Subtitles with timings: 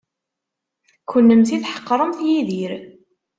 [1.11, 2.71] Kennemti tḥeqremt Yidir.